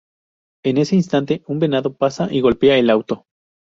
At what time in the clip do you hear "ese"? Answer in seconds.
0.79-0.95